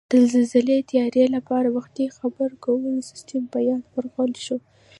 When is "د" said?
0.11-0.13